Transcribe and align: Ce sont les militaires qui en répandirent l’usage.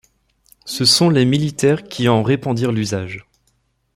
Ce 0.65 0.83
sont 0.83 1.11
les 1.11 1.25
militaires 1.25 1.87
qui 1.87 2.07
en 2.09 2.23
répandirent 2.23 2.71
l’usage. 2.71 3.27